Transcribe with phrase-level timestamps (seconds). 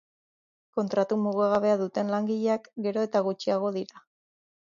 [0.77, 4.05] Kontratu mugagabea duten langileak gero eta gutxiago dira.